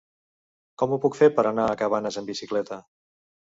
Com 0.83 0.95
ho 0.95 0.99
puc 1.03 1.17
fer 1.19 1.29
per 1.37 1.45
anar 1.51 1.67
a 1.73 1.77
Cabanes 1.83 2.19
amb 2.25 2.35
bicicleta? 2.35 2.83